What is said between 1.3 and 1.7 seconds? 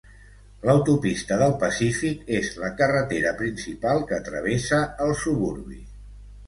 del